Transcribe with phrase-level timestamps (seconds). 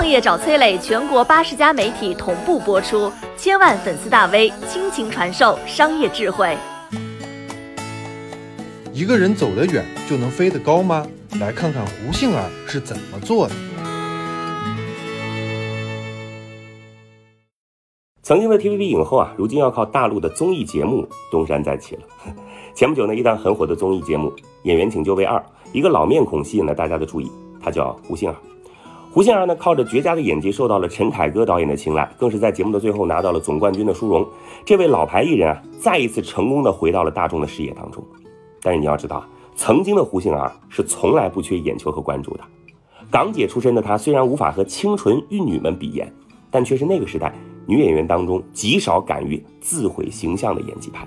[0.00, 6.56] 创业找崔磊，全国八十家媒体同步播出，千万粉丝大 V 倾情传授商业智慧。
[8.94, 11.06] 一个人走得远就能飞得高吗？
[11.38, 13.54] 来看看胡杏儿是怎么做的。
[18.22, 22.02] 曾经的 TVB 影后啊，如今要靠大陆的综艺节目东山再起了。
[22.74, 24.30] 前不久呢，一档很火的综艺节目
[24.62, 25.36] 《演员请就位二》，
[25.74, 27.30] 一个老面孔吸引了大家的注意，
[27.62, 28.36] 她叫胡杏儿。
[29.12, 34.24] 胡杏儿呢，靠着绝佳的演技受到了陈凯歌导演的青睐，更是在节目的最后拿到了总冠军的殊荣。
[34.64, 38.04] 这位老牌艺人啊，再一次成功的回到了大众的视野当中。
[38.62, 39.24] 但是你要知道，
[39.56, 42.44] 曾经的胡杏儿是从来不缺眼球和关注的。
[43.10, 46.12] 港姐出身的她，虽然无法和清纯玉女们比颜，
[46.48, 47.34] 但却是那个时代
[47.66, 51.04] 女演员当中极少敢于自毁形象的演技派。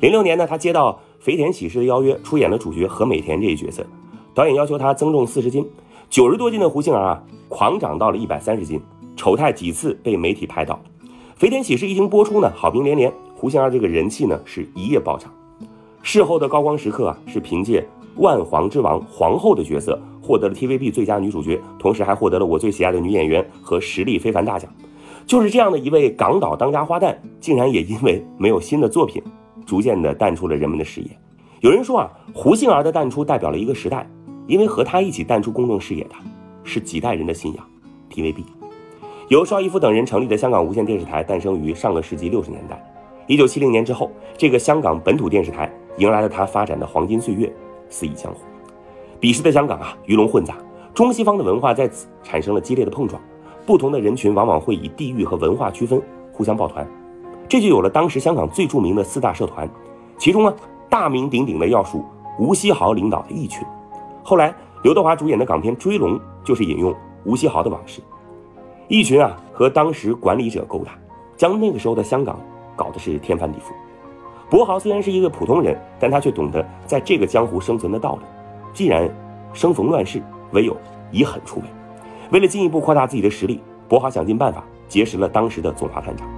[0.00, 3.84] 零六年呢，她接到肥田喜事的邀约，出演了主角何美田这一角色。
[4.32, 5.68] 导演要求她增重四十斤，
[6.08, 7.22] 九十多斤的胡杏儿啊。
[7.46, 8.80] 狂涨到了一百三十斤，
[9.14, 10.80] 丑态几次被媒体拍到。
[11.36, 15.30] 肥田喜事一经播出呢，好评连连，胡杏儿这个人气呢是一夜暴涨。
[16.02, 24.68] 事后的高光时刻啊，是凭借万皇之王皇后的角色获得了 TVB 最佳女主角，同时还获得了我最喜爱的女演员和实力非凡大奖。
[25.24, 29.22] 就是这样的一位港岛当家花旦，竟然也因为没有新的作品，
[29.64, 31.06] 逐渐的淡出了人们的视野。
[31.60, 34.10] 有人说啊，胡杏儿的淡出代表了一个时代，
[34.46, 36.14] 因为和他一起淡出公众视野的。
[36.66, 37.66] 是几代人的信仰
[38.10, 38.42] ，TVB，
[39.28, 42.82] 由邵逸夫等人成立的香港无线电视台诞生于上个世纪六十年代。
[43.26, 47.52] 一九七零年之后，这个香港本土电视台迎来了它发展的黄金岁月，
[47.90, 48.40] 肆意江湖。
[49.20, 50.56] 彼时的香港啊，鱼龙混杂，
[50.94, 53.20] 中西方的文化在此产生了激烈的碰撞，
[53.66, 56.00] 不同的人群往往会以地域和文化区分，
[56.32, 56.86] 互相抱团，
[57.46, 59.68] 这就有了当时香港最著名的四大社团，
[60.16, 60.54] 其中呢，
[60.88, 62.02] 大名鼎鼎的要数
[62.38, 63.62] 吴锡豪领导的义群。
[64.24, 64.52] 后来。
[64.82, 66.14] 刘德华主演的港片《追龙》
[66.44, 66.94] 就是引用
[67.24, 68.02] 吴锡豪的往事，
[68.86, 70.92] 一群啊和当时管理者勾搭，
[71.38, 72.38] 将那个时候的香港
[72.76, 73.72] 搞得是天翻地覆。
[74.50, 78.26] 博豪虽然是一个普通人，但他却懂得在这个江湖生存的道理。
[78.74, 79.08] 既然
[79.54, 80.22] 生逢乱世，
[80.52, 80.76] 唯有
[81.10, 81.66] 以狠出位。
[82.30, 86.28] 为了进一步扩大自己的实力，博豪想尽办法结识了当时的总华探长，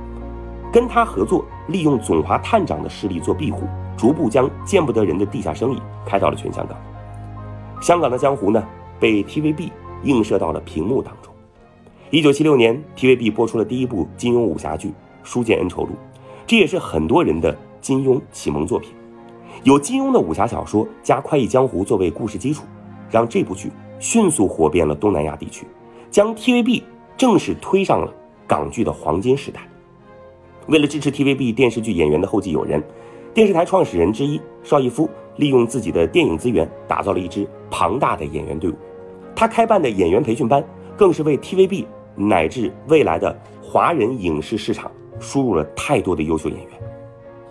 [0.72, 3.66] 跟他合作，利用总华探长的势力做庇护，
[3.97, 6.78] 逐步将见不得人的地下生意开到了全香港。
[7.81, 8.66] 香港的江湖呢，
[8.98, 9.70] 被 TVB
[10.03, 11.32] 映射到了屏幕当中。
[12.10, 14.88] 一九七六年，TVB 播出了第一部金庸武侠剧
[15.22, 15.91] 《书剑恩仇录》，
[16.47, 18.92] 这也是很多人的金庸启蒙作品。
[19.62, 22.64] 有金庸的武侠小说加快意江湖作为故事基础，
[23.10, 25.66] 让这部剧迅速火遍了东南亚地区，
[26.10, 26.82] 将 TVB
[27.16, 28.12] 正式推上了
[28.47, 29.60] 港剧的黄金时代。
[30.69, 32.82] 为了支持 TVB 电视剧演员的后继有人，
[33.34, 35.08] 电视台创始人之一邵逸夫。
[35.37, 38.75] 利用自己的电影资源，打造了一支庞大的演员队伍。
[39.35, 40.65] 他开办的演员培训班，
[40.97, 46.69] 更是为 TVB 乃至未来的华人影视市场输入了太多的优秀演员。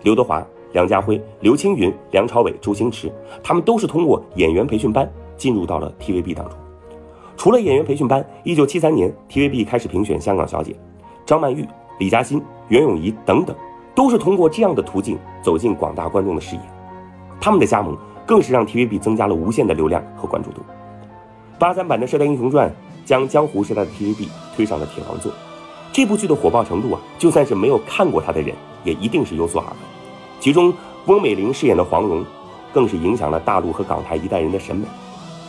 [0.02, 3.12] 刘德华、梁家辉、刘青云、梁朝伟、周星驰，
[3.44, 6.58] 他们都是通过演员培训班进入到了 TVB 当中。
[7.38, 10.76] 除了演员培训班，1973年 TVB 开始评选香港小姐，
[11.26, 11.68] 张曼玉、
[12.00, 13.56] 李嘉欣、袁咏仪等等，
[13.94, 16.62] 都是通过这样的途径走进广大观众的视野。
[17.40, 20.62] 他们的加盟更是让 TVB 增加了无限的流量和关注度。
[21.60, 22.70] 八三版的《射雕英雄传》
[23.06, 25.32] 将江湖时代的 TVB 推上了铁王座。
[25.94, 28.54] 这部剧的火爆程度啊，就算是没有看过它的人，
[28.84, 29.78] 也一定是有所耳闻。
[30.42, 30.74] 其中，
[31.06, 32.26] 翁美玲饰演的黄蓉，
[32.74, 34.86] 更是影响了大陆和港台一代人的审美。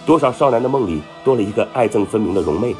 [0.05, 2.77] 多少少男的梦里多了一个爱憎分明的蓉妹妹。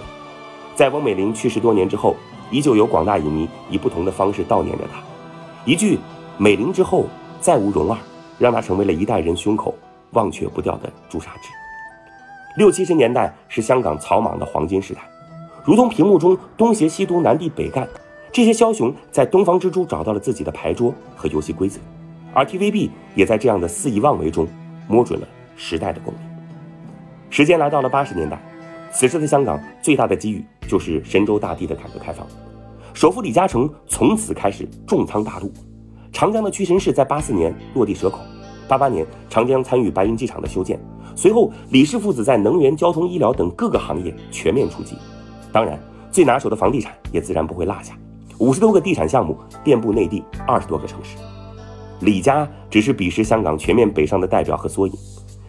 [0.77, 2.15] 在翁美玲去世多年之后，
[2.53, 5.01] 依旧有广大影迷以不同的方式悼念着她。
[5.65, 5.99] 一句
[6.39, 7.07] “美玲之后
[7.41, 7.99] 再无蓉儿”。
[8.39, 9.75] 让他成为了一代人胸口
[10.13, 11.49] 忘却不掉的朱砂痣。
[12.57, 15.01] 六七十年代是香港草莽的黄金时代，
[15.65, 17.87] 如同屏幕中东邪西毒南帝北丐，
[18.33, 21.79] 这些枭雄在东方之珠找到了自己的牌桌和游戏规则，
[22.33, 24.49] 而 TVB 也在这样的肆意妄为中
[24.89, 26.23] 摸准了时代的共鸣。
[27.29, 28.41] 时间来到了八十年代，
[28.91, 32.27] 此时的香港最大的机遇就是神州大地的改革开放，
[32.95, 35.53] 首富李嘉诚从此开始重仓大陆。
[36.17, 38.21] 长江的屈臣氏在八四年落地蛇口，
[38.67, 40.81] 八八年长江参与白云机场的修建，
[41.15, 44.97] 随后李氏父子在能源、交通、医疗等各个行业全面出击。
[45.53, 45.79] 当然，
[46.11, 47.93] 最拿手的房地产也自然不会落下，
[48.39, 51.19] 五十多个地产项目遍布内地二十多个城市。
[52.01, 54.95] 李家只是彼时香港全面北上的代表和缩影。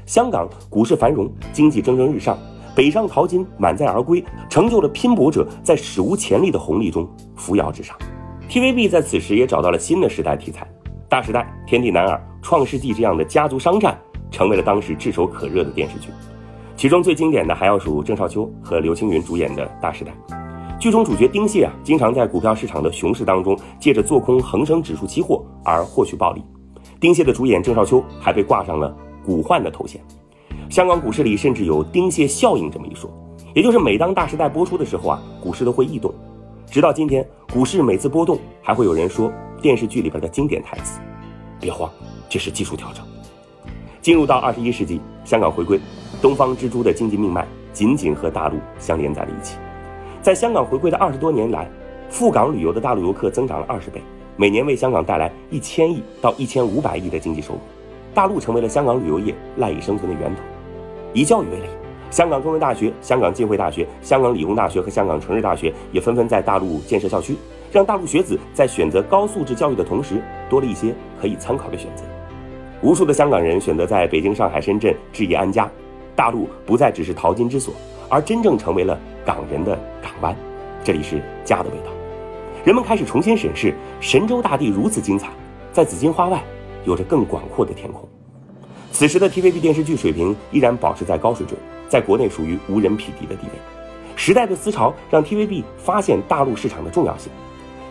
[0.06, 2.38] 香港股市繁荣，经济蒸蒸日上，
[2.76, 7.98] 北上淘金满载而归，成就了拼搏者在史无前例的红利中扶摇直上。
[8.50, 10.66] TVB 在此时也找到了新的时代题材，
[11.10, 14.00] 《大时代》《天地男儿》《创世纪》这样的家族商战，
[14.32, 16.08] 成为了当时炙手可热的电视剧。
[16.78, 20.14] 其中最经典的还要数郑少秋和刘青云主演的《大时代》。
[20.80, 26.42] 剧中主角丁蟹啊，经常在股票市场的熊市当中，借着做空恒生指数期货而获取暴利。
[27.02, 28.96] 丁蟹的主演郑少秋还被挂上了
[29.26, 30.00] “股患”的头衔。
[30.70, 33.12] 香港股市里甚至有“丁蟹效应”这么一说，
[33.54, 36.14] 也就是每当《大时代》播出的时候啊，股市都会异动。
[36.70, 39.32] 直到今天，股市每次波动，还会有人说
[39.62, 41.00] 电视剧里边的经典台词
[41.62, 41.90] ：“别慌，
[42.28, 43.06] 这是技术调整。”
[44.02, 45.80] 进入到二十一世纪，香港回归，
[46.22, 49.56] 东方之珠的经济命脉紧紧和大陆相连在了一起。
[50.22, 51.70] 在香港回归的二十多年来，
[52.10, 54.02] 赴港旅游的大陆游客增长了二十倍，
[54.36, 57.60] 每年为香港带来一千亿到一千五百亿的经济收入。
[58.14, 60.42] 大陆成为了香港旅游业赖以生存的源头。
[61.14, 61.68] 以教育为例，
[62.10, 67.36] 香港中文大学、香港浸会大学、香港理工大学和香港城市大学也纷纷在大陆建设校区，
[67.72, 72.04] 让大陆学子在选择高素质教育的同时，多了一些可以参考的选择。
[72.82, 75.70] 无数的香港人选择在北京、上海、深圳置业安家，
[76.16, 77.74] 大陆不再只是淘金之所。
[78.10, 80.34] 而真正成为了港人的港湾，
[80.84, 81.92] 这里是家的味道。
[82.64, 85.28] 人们开始重新审视神州大地如此精彩，
[85.74, 86.42] 在紫荆花外
[86.86, 88.08] 有着更广阔的天空。
[88.92, 93.54] 此时的 TVB 电视剧水平依然保持在高水准，在国内属于无人匹敌的地位。
[94.16, 97.32] 时代的思潮让 TVB 发现大陆市场的重要性。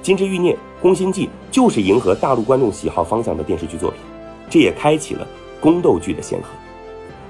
[0.07, 4.01] 《金枝欲孽》《宫心计》就是迎合大陆观众喜好方向的电视剧作品，
[4.49, 5.27] 这也开启了
[5.61, 6.49] 宫斗剧的先河。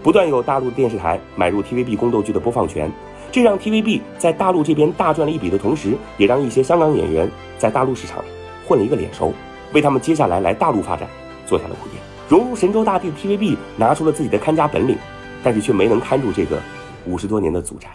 [0.03, 2.91] 不断有大陆电视台买入 TVB 宫斗剧的播放权，
[3.33, 8.25] 这让 TVB 在大陆这边大赚了一笔的同时，也让一些香港演员在大陆市场
[8.67, 9.33] 混了一个脸熟，
[9.73, 11.09] 为他们接下来来大陆发展
[11.47, 12.01] 做下了铺垫。
[12.29, 14.97] 融入神州大地的 TVB 拿出了自己的看家本领，
[15.47, 16.61] 但是却没能看住这个
[17.07, 17.89] 五十多年的祖宅。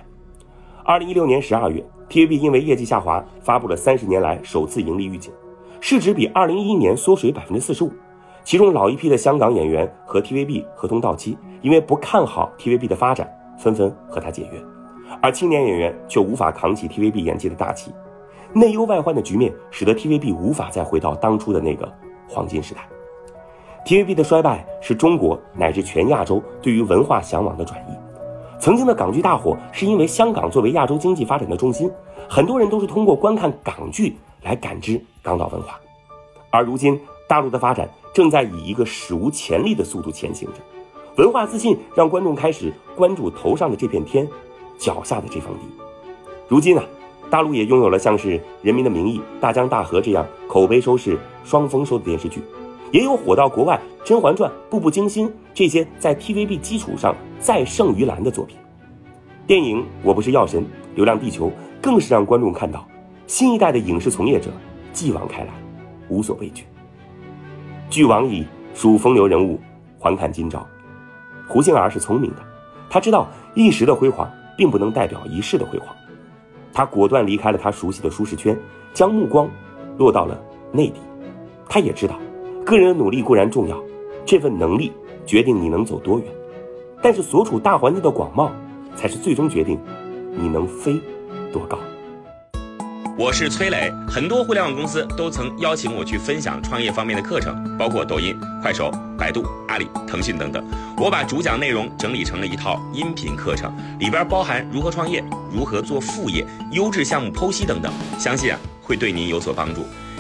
[0.86, 5.34] 二零一六年十二月，TVB 因为业绩下滑，发布了三十年来首次盈利预警，
[5.82, 7.92] 市值比二零一一年缩水百分之四十五。
[8.46, 14.64] 其中老一批的香港演员和 TVB 合同到期，因为不看好 TVB 的发展，纷纷和他解约，
[15.22, 17.92] 而青年演员却无法扛起 TVB 演技的大旗，
[18.54, 21.92] 内忧外患的局面使得 TVB 无法再回到当初的那个
[22.30, 22.88] 黄金时代。
[23.86, 27.94] TVB 的衰败是中国乃至全亚洲对于文化向往的转移。
[28.60, 31.92] 曾经的港剧大火是因为香港作为亚洲经济发展的重心，
[32.30, 35.80] 很多人都是通过观看港剧来感知港岛文化，
[36.52, 37.90] 而如今大陆的发展。
[38.14, 40.60] 正在以一个史无前例的速度前行着，
[41.16, 44.28] 文化自信让观众开始关注头上的这片天，
[44.78, 45.62] 脚下的这方地。
[46.50, 46.84] 如今啊，
[47.30, 52.42] 大陆也拥有了像是《人民的名义》《大江大河》这样口碑收视双丰收的电视剧，
[52.92, 58.58] 也有火到国外《甄嬛传》《步步惊心》这些在 TVB 基础上再胜于蓝的作品。
[59.48, 60.62] 电影《我不是药神》
[60.96, 61.48] 《流浪地球》
[61.82, 62.86] 更是让观众看到，
[63.28, 64.52] 新一代的影视从业者
[64.92, 65.54] 继往开来，
[66.10, 66.66] 无所畏惧。
[67.90, 69.60] 俱往矣，数风流人物，
[69.98, 70.66] 还看今朝。
[71.48, 72.38] 胡杏儿是聪明的，
[72.90, 75.96] 她知道一时的辉煌并不能代表一世的辉煌。
[76.74, 78.58] 她果断离开了她熟悉的舒适圈，
[78.94, 79.50] 将目光
[79.98, 80.38] 落到了
[80.74, 81.00] 内地。
[81.68, 82.18] 她也知道，
[82.66, 83.78] 个人的努力固然重要，
[84.26, 84.92] 这份能力
[85.26, 86.28] 决定你能走多远，
[87.02, 88.52] 但是所处大环境的广袤，
[88.96, 89.80] 才是最终决定
[90.36, 91.00] 你能飞
[91.52, 91.78] 多高。
[93.18, 100.64] 我是崔磊，很多互联网公司都曾邀请我去分享创业方面的课程，包括抖音、快手、百度、阿里、腾讯等等。
[100.98, 105.24] 我把主讲内容整理成了一套音频课程，里边包含如何创业、
[105.54, 109.82] 如何做副业、优质项目剖析等等，相信啊会对您有所帮助。